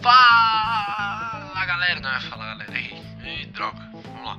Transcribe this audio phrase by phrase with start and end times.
[0.00, 3.02] Fala galera, não é fala galera aí.
[3.24, 4.38] Ei, droga, vamos lá.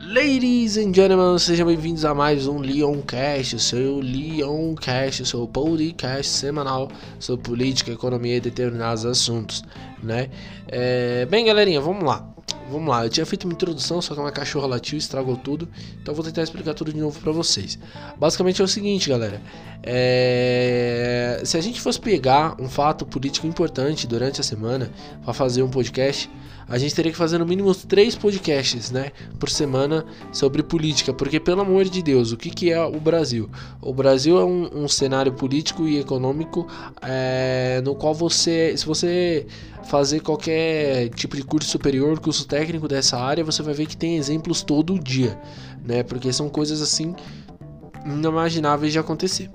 [0.00, 6.30] Ladies and gentlemen, sejam bem-vindos a mais um Leoncast, o seu Leoncast, o seu podcast
[6.30, 6.88] semanal
[7.18, 9.64] sobre política, economia e determinados assuntos,
[10.00, 10.30] né?
[10.68, 12.24] É, bem, galerinha, vamos lá.
[12.70, 15.68] Vamos lá, eu tinha feito uma introdução, só que uma cachorra latiu estragou tudo,
[16.00, 17.76] então vou tentar explicar tudo de novo para vocês.
[18.16, 19.42] Basicamente é o seguinte, galera:
[19.82, 21.42] é...
[21.44, 24.90] se a gente fosse pegar um fato político importante durante a semana
[25.24, 26.30] para fazer um podcast,
[26.70, 29.10] a gente teria que fazer no mínimo três podcasts, né,
[29.40, 33.50] por semana sobre política, porque pelo amor de Deus, o que, que é o Brasil?
[33.82, 36.68] O Brasil é um, um cenário político e econômico
[37.02, 39.46] é, no qual você, se você
[39.88, 44.16] fazer qualquer tipo de curso superior, curso técnico dessa área, você vai ver que tem
[44.16, 45.36] exemplos todo dia,
[45.84, 47.16] né, porque são coisas assim
[48.06, 49.50] inimagináveis de acontecer.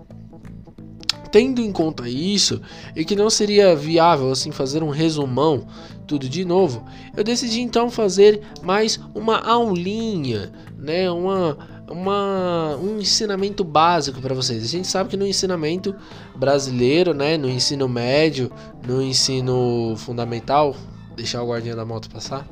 [1.35, 2.61] Tendo em conta isso
[2.95, 5.67] e que não seria viável assim fazer um resumão
[6.07, 11.57] tudo de novo, eu decidi então fazer mais uma aulinha, né, uma
[11.91, 14.63] uma, um ensinamento básico para vocês.
[14.63, 15.93] A gente sabe que no ensinamento
[16.37, 18.49] brasileiro, né, no ensino médio,
[18.87, 20.73] no ensino fundamental,
[21.17, 22.47] deixar o guardinha da moto passar.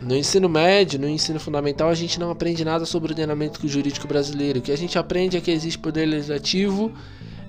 [0.00, 4.06] No ensino médio, no ensino fundamental, a gente não aprende nada sobre o ordenamento jurídico
[4.06, 4.60] brasileiro.
[4.60, 6.92] O que a gente aprende é que existe poder legislativo,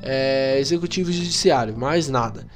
[0.01, 2.47] é, executivo e judiciário, mais nada.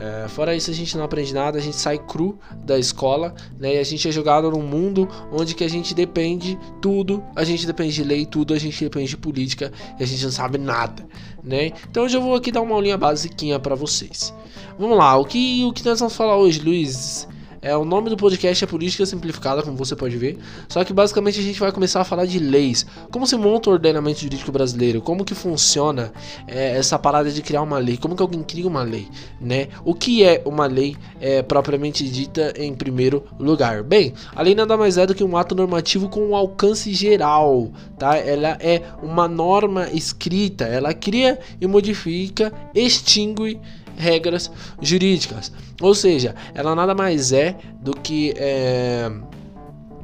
[0.00, 3.74] É, fora isso, a gente não aprende nada, a gente sai cru da escola, né?
[3.74, 7.66] E a gente é jogado num mundo onde que a gente depende tudo, a gente
[7.66, 11.04] depende de lei, tudo, a gente depende de política e a gente não sabe nada,
[11.42, 11.72] né?
[11.90, 14.32] Então hoje eu vou aqui dar uma aulinha basiquinha para vocês.
[14.78, 17.26] Vamos lá, o que, o que nós vamos falar hoje, Luiz?
[17.60, 20.38] É, o nome do podcast é Política Simplificada, como você pode ver.
[20.68, 22.86] Só que basicamente a gente vai começar a falar de leis.
[23.10, 25.02] Como se monta o ordenamento jurídico brasileiro?
[25.02, 26.12] Como que funciona
[26.46, 27.96] é, essa parada de criar uma lei?
[27.96, 29.08] Como que alguém cria uma lei?
[29.40, 29.68] Né?
[29.84, 33.82] O que é uma lei é, propriamente dita em primeiro lugar?
[33.82, 37.70] Bem, a lei nada mais é do que um ato normativo com um alcance geral.
[37.98, 38.16] Tá?
[38.16, 40.64] Ela é uma norma escrita.
[40.64, 43.60] Ela cria e modifica, extingue
[43.98, 44.50] regras
[44.80, 45.52] jurídicas.
[45.80, 48.32] Ou seja, ela nada mais é do que.
[48.36, 49.10] É,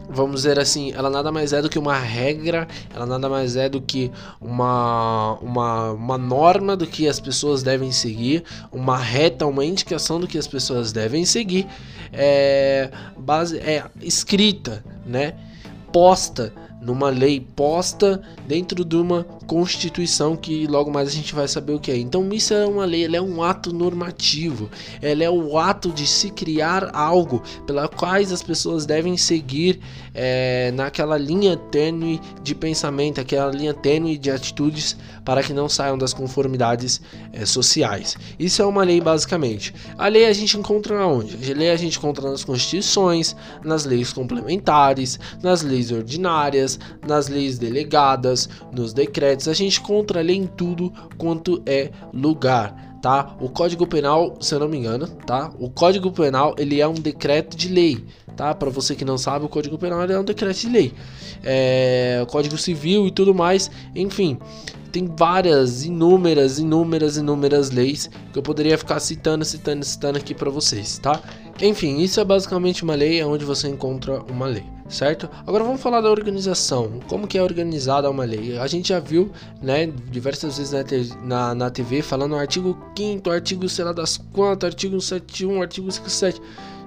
[0.09, 3.69] vamos dizer assim, ela nada mais é do que uma regra, ela nada mais é
[3.69, 4.11] do que
[4.41, 10.27] uma, uma, uma norma do que as pessoas devem seguir, uma reta, uma indicação do
[10.27, 11.67] que as pessoas devem seguir,
[12.13, 15.35] é, base, é escrita, né?
[15.93, 16.53] Posta
[16.85, 21.81] numa lei posta dentro de uma constituição que logo mais a gente vai saber o
[21.81, 21.97] que é.
[21.97, 24.71] Então isso é uma lei, ela é um ato normativo,
[25.01, 29.81] ela é o ato de se criar algo pela quais as pessoas devem seguir
[30.15, 35.97] é, naquela linha tênue de pensamento, aquela linha tênue de atitudes para que não saiam
[35.97, 37.01] das conformidades
[37.33, 38.17] é, sociais.
[38.39, 39.75] Isso é uma lei basicamente.
[39.97, 41.51] A lei a gente encontra onde?
[41.51, 43.35] A lei a gente encontra nas constituições,
[43.65, 46.64] nas leis complementares, nas leis ordinárias
[47.07, 53.37] nas leis delegadas, nos decretos, a gente encontra lei em tudo quanto é lugar, tá?
[53.41, 55.51] O Código Penal, se eu não me engano, tá?
[55.59, 58.05] O Código Penal, ele é um decreto de lei,
[58.37, 58.55] tá?
[58.55, 60.93] Para você que não sabe, o Código Penal é um decreto de lei.
[61.43, 64.39] É, Código Civil e tudo mais, enfim,
[64.91, 70.51] tem várias, inúmeras, inúmeras, inúmeras leis que eu poderia ficar citando, citando, citando aqui para
[70.51, 71.21] vocês, tá?
[71.61, 75.29] Enfim, isso é basicamente uma lei, é onde você encontra uma lei certo?
[75.47, 78.57] Agora vamos falar da organização, como que é organizada uma lei.
[78.59, 80.85] A gente já viu, né, diversas vezes na,
[81.25, 86.41] na, na TV falando artigo 5 artigo sei lá das quantas, artigo 71, artigo 57.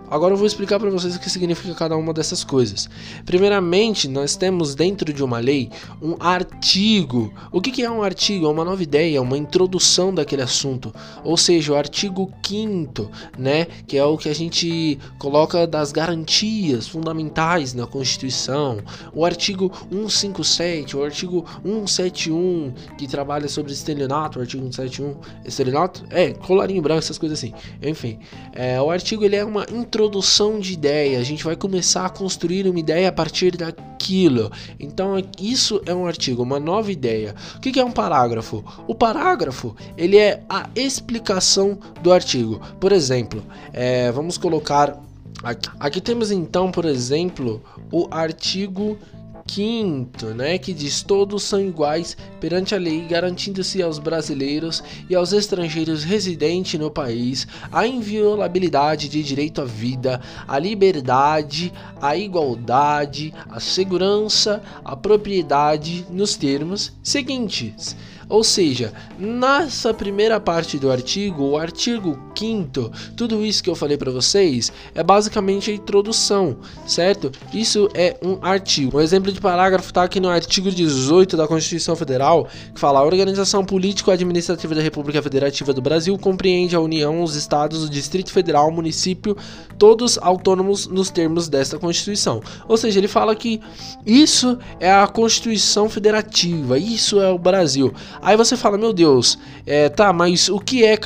[0.10, 2.90] Agora eu vou explicar para vocês o que significa cada uma dessas coisas.
[3.26, 5.70] Primeiramente, nós temos dentro de uma lei
[6.02, 7.34] um artigo.
[7.52, 8.46] O que, é um artigo?
[8.46, 10.94] É uma nova ideia, uma introdução daquele assunto.
[11.24, 16.88] Ou seja, o artigo 5 né, que é o que a gente coloca das garantias
[16.88, 18.80] fundamentais na Constituição.
[19.14, 25.16] O artigo 157, o artigo 171, que trabalha sobre estelionato, o artigo 171,
[25.46, 26.06] estelionato?
[26.10, 27.54] É, colarinho branco, essas coisas assim.
[27.82, 28.20] Enfim,
[28.54, 32.10] é, o artigo ele é uma introdução introdução de ideia, a gente vai começar a
[32.10, 34.52] construir uma ideia a partir daquilo.
[34.80, 37.34] Então, isso é um artigo, uma nova ideia.
[37.56, 38.64] O que é um parágrafo?
[38.88, 42.62] O parágrafo ele é a explicação do artigo.
[42.80, 45.02] Por exemplo, é, vamos colocar
[45.44, 47.60] aqui, aqui temos então, por exemplo,
[47.92, 49.00] o artigo
[49.46, 55.34] quinto, né, que diz todos são iguais perante a lei, garantindo-se aos brasileiros e aos
[55.34, 63.60] estrangeiros residentes no país a inviolabilidade de direito à vida, à liberdade, à igualdade, à
[63.60, 67.96] segurança, à propriedade nos termos seguintes.
[68.30, 73.98] Ou seja, nessa primeira parte do artigo, o artigo 5 tudo isso que eu falei
[73.98, 77.32] para vocês é basicamente a introdução, certo?
[77.54, 78.98] Isso é um artigo.
[78.98, 83.04] Um exemplo de parágrafo está aqui no artigo 18 da Constituição Federal, que fala: a
[83.04, 88.68] organização político-administrativa da República Federativa do Brasil compreende a União, os estados, o Distrito Federal,
[88.68, 89.36] o município,
[89.78, 92.42] todos autônomos nos termos desta Constituição.
[92.68, 93.62] Ou seja, ele fala que
[94.06, 97.94] isso é a Constituição Federativa, isso é o Brasil.
[98.22, 100.98] Aí você fala, meu Deus, é, tá, mas o que é.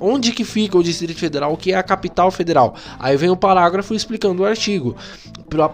[0.00, 1.52] Onde que fica o Distrito Federal?
[1.52, 2.74] O que é a capital federal?
[2.98, 4.96] Aí vem o parágrafo explicando o artigo.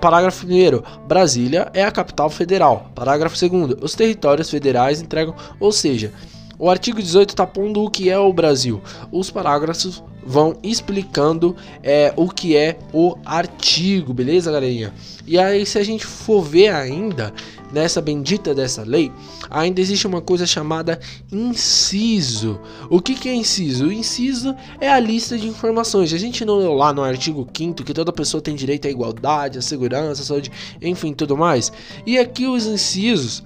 [0.01, 1.07] Parágrafo 1.
[1.07, 2.91] Brasília é a capital federal.
[2.95, 3.83] Parágrafo 2.
[3.83, 6.13] Os territórios federais entregam, ou seja,
[6.61, 8.83] o artigo 18 está pondo o que é o Brasil.
[9.11, 14.93] Os parágrafos vão explicando é, o que é o artigo, beleza, galerinha?
[15.27, 17.33] E aí, se a gente for ver ainda
[17.73, 19.11] nessa bendita dessa lei,
[19.49, 21.01] ainda existe uma coisa chamada
[21.33, 22.61] inciso.
[22.91, 23.87] O que, que é inciso?
[23.87, 26.13] O inciso é a lista de informações.
[26.13, 29.59] A gente não leu lá no artigo 5 que toda pessoa tem direito à igualdade,
[29.59, 30.53] à segurança, à saúde,
[30.83, 31.73] enfim, tudo mais.
[32.05, 33.43] E aqui os incisos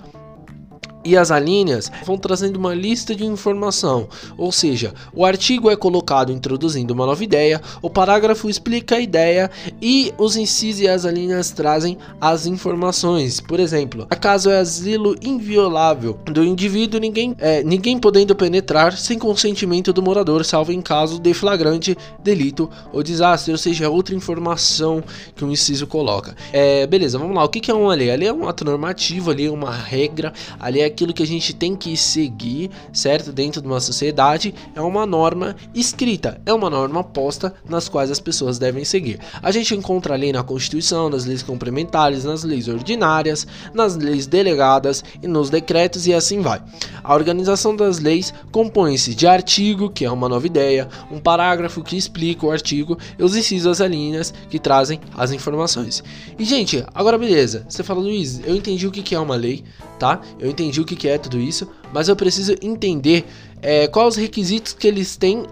[1.05, 6.33] e as alíneas vão trazendo uma lista de informação, ou seja, o artigo é colocado
[6.33, 11.51] introduzindo uma nova ideia, o parágrafo explica a ideia e os incisos e as alíneas
[11.51, 13.41] trazem as informações.
[13.41, 19.93] Por exemplo, acaso é asilo inviolável do indivíduo, ninguém, é, ninguém podendo penetrar sem consentimento
[19.93, 25.03] do morador, salvo em caso de flagrante delito ou desastre, ou seja, outra informação
[25.35, 26.35] que o inciso coloca.
[26.53, 27.45] É, beleza, vamos lá.
[27.45, 28.11] O que é uma lei?
[28.11, 31.27] A lei é um ato normativo, ali é uma regra, ali é aquilo que a
[31.27, 33.33] gente tem que seguir, certo?
[33.33, 38.21] Dentro de uma sociedade, é uma norma escrita, é uma norma posta nas quais as
[38.21, 39.19] pessoas devem seguir.
[39.43, 45.03] A gente encontra ali na Constituição, nas leis complementares, nas leis ordinárias, nas leis delegadas
[45.21, 46.63] e nos decretos e assim vai.
[47.03, 51.97] A organização das leis compõe-se de artigo, que é uma nova ideia, um parágrafo que
[51.97, 56.03] explica o artigo e os incisos as linhas que trazem as informações.
[56.39, 59.65] E gente, agora beleza, você fala, Luiz, eu entendi o que é uma lei,
[59.99, 60.21] tá?
[60.39, 63.25] Eu entendi o que é tudo isso, mas eu preciso entender
[63.63, 65.45] é, quais os requisitos que eles têm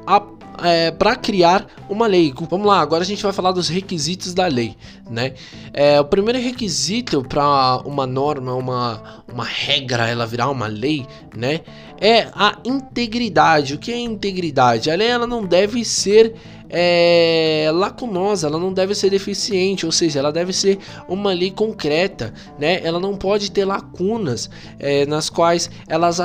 [0.63, 2.33] é, para criar uma lei.
[2.51, 4.77] Vamos lá, agora a gente vai falar dos requisitos da lei,
[5.11, 5.35] né?
[5.73, 11.61] É, o primeiro requisito para uma norma, uma, uma regra, ela virar uma lei, né?
[12.01, 13.75] É a integridade.
[13.75, 14.91] O que é integridade?
[14.91, 16.35] A lei ela não deve ser
[16.73, 22.33] é, lacunosa, ela não deve ser deficiente, ou seja, ela deve ser uma lei concreta,
[22.59, 22.81] né?
[22.83, 24.49] Ela não pode ter lacunas
[24.79, 26.19] é, nas quais elas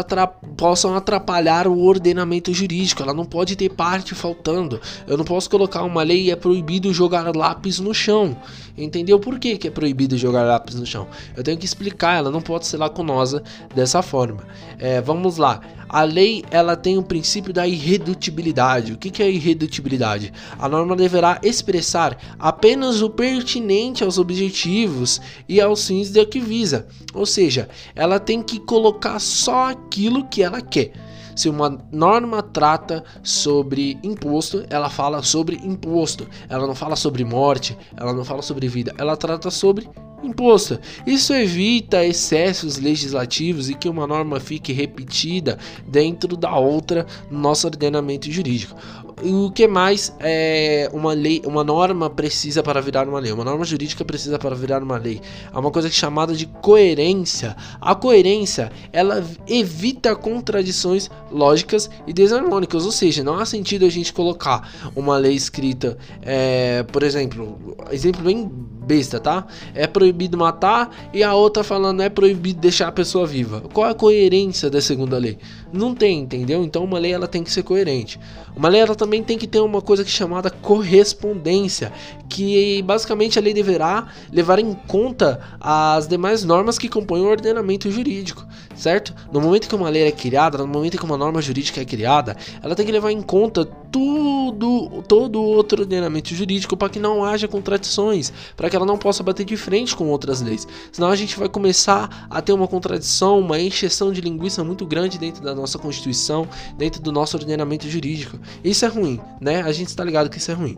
[0.56, 3.04] possam atrapalhar o ordenamento jurídico.
[3.04, 4.80] Ela não pode ter parte faltando.
[5.06, 8.38] Eu não posso colocar uma lei e é proibido jogar lápis no chão.
[8.78, 11.08] Entendeu por que, que é proibido jogar lápis no chão?
[11.36, 13.42] Eu tenho que explicar, ela não pode ser lacunosa
[13.74, 14.44] dessa forma.
[14.78, 15.62] É, vamos lá.
[15.90, 18.94] A lei ela tem o princípio da irredutibilidade.
[18.94, 20.34] O que, que é irredutibilidade?
[20.60, 26.88] A norma deverá expressar apenas o pertinente aos objetivos e aos fins de que visa.
[27.14, 30.92] Ou seja, ela tem que colocar só aquilo que ela quer.
[31.38, 36.28] Se uma norma trata sobre imposto, ela fala sobre imposto.
[36.50, 39.88] Ela não fala sobre morte, ela não fala sobre vida, ela trata sobre
[40.24, 40.80] imposto.
[41.06, 47.68] Isso evita excessos legislativos e que uma norma fique repetida dentro da outra no nosso
[47.68, 48.76] ordenamento jurídico
[49.24, 53.32] o que mais é uma lei, uma norma precisa para virar uma lei?
[53.32, 55.22] Uma norma jurídica precisa para virar uma lei.
[55.52, 57.56] É uma coisa chamada de coerência.
[57.82, 64.14] A coerência, ela evita contradições lógicas e desarmônicas, ou seja, não há sentido a gente
[64.14, 68.50] colocar uma lei escrita, é, por exemplo, exemplo bem
[68.88, 69.46] besta, tá?
[69.76, 73.62] É proibido matar e a outra falando é proibido deixar a pessoa viva.
[73.74, 75.38] Qual é a coerência da segunda lei?
[75.74, 76.64] Não tem, entendeu?
[76.64, 78.18] Então uma lei ela tem que ser coerente.
[78.56, 81.94] Uma lei ela também tem que ter uma coisa que é chamada correspondência,
[82.30, 87.90] que basicamente a lei deverá levar em conta as demais normas que compõem o ordenamento
[87.90, 89.14] jurídico, certo?
[89.32, 92.36] No momento que uma lei é criada, no momento que uma norma jurídica é criada,
[92.62, 97.48] ela tem que levar em conta tudo, todo outro ordenamento jurídico para que não haja
[97.48, 100.68] contradições, para que ela não possa bater de frente com outras leis.
[100.92, 105.18] Senão a gente vai começar a ter uma contradição, uma encheção de linguiça muito grande
[105.18, 108.38] dentro da nossa Constituição, dentro do nosso ordenamento jurídico.
[108.64, 109.62] Isso é ruim, né?
[109.62, 110.78] A gente está ligado que isso é ruim.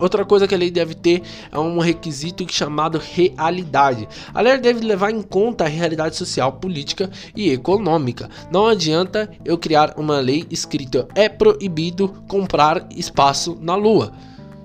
[0.00, 4.08] Outra coisa que a lei deve ter é um requisito chamado realidade.
[4.32, 8.28] A lei deve levar em conta a realidade social, política e econômica.
[8.50, 14.12] Não adianta eu criar uma lei escrita é proibido comprar espaço na lua.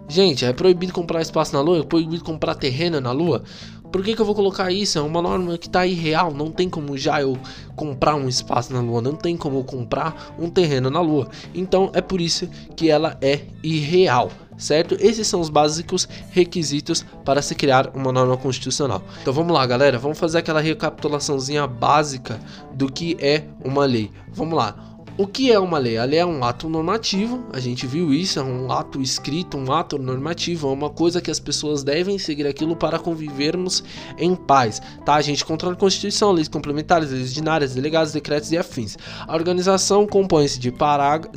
[0.07, 1.79] Gente, é proibido comprar espaço na lua?
[1.79, 3.43] É proibido comprar terreno na lua?
[3.91, 4.97] Por que, que eu vou colocar isso?
[4.97, 6.33] É uma norma que tá irreal.
[6.33, 7.37] Não tem como já eu
[7.75, 9.01] comprar um espaço na Lua.
[9.01, 11.27] Não tem como eu comprar um terreno na Lua.
[11.53, 14.95] Então é por isso que ela é irreal certo?
[14.99, 19.03] Esses são os básicos requisitos para se criar uma norma constitucional.
[19.21, 22.39] Então vamos lá, galera, vamos fazer aquela recapitulaçãozinha básica
[22.73, 24.11] do que é uma lei.
[24.33, 24.91] Vamos lá.
[25.17, 25.97] O que é uma lei?
[25.97, 29.71] A lei é um ato normativo, a gente viu isso, é um ato escrito, um
[29.71, 33.83] ato normativo, é uma coisa que as pessoas devem seguir aquilo para convivermos
[34.17, 35.15] em paz, tá?
[35.15, 38.97] A gente controla a Constituição, leis complementares, leis ordinárias, delegados, decretos e afins.
[39.27, 40.73] A organização compõe-se de,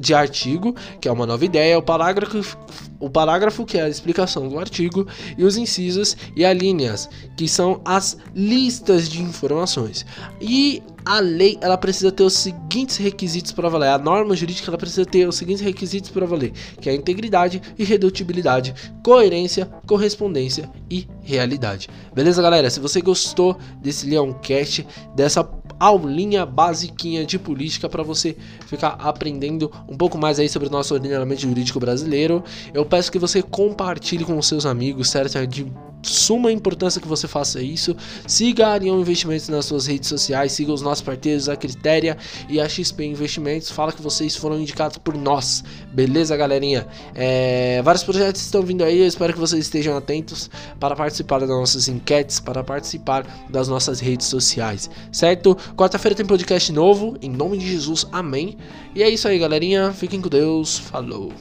[0.00, 2.56] de artigo, que é uma nova ideia, o parágrafo,
[2.98, 7.80] o parágrafo, que é a explicação do artigo, e os incisos e alíneas, que são
[7.84, 10.06] as listas de informações.
[10.40, 13.90] E a lei ela precisa ter os seguintes requisitos para valer.
[13.90, 17.60] A norma jurídica ela precisa ter os seguintes requisitos para valer, que é a integridade,
[17.78, 18.74] irredutibilidade,
[19.04, 21.88] coerência, correspondência e realidade.
[22.14, 22.70] Beleza, galera?
[22.70, 25.44] Se você gostou desse Leoncast, dessa
[25.86, 28.36] aulinha basiquinha de política para você
[28.66, 33.18] ficar aprendendo um pouco mais aí sobre o nosso ordenamento jurídico brasileiro, eu peço que
[33.18, 35.36] você compartilhe com os seus amigos, certo?
[35.36, 35.70] É de
[36.04, 37.96] suma importância que você faça isso.
[38.26, 42.16] Siga a Arião Investimentos nas suas redes sociais, siga os nossos parceiros, a Critéria
[42.49, 43.70] e a XP Investimentos.
[43.70, 46.87] Fala que vocês foram indicados por nós, beleza, galerinha?
[47.14, 51.49] É, vários projetos estão vindo aí, eu espero que vocês estejam atentos para participar das
[51.49, 55.56] nossas enquetes, para participar das nossas redes sociais, certo?
[55.76, 58.56] Quarta-feira tem podcast novo, em nome de Jesus, amém.
[58.94, 59.92] E é isso aí, galerinha.
[59.92, 61.32] Fiquem com Deus, falou.